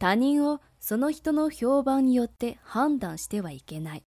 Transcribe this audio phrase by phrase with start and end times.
[0.00, 4.04] 他人をその人の評判によって判断してはいけない。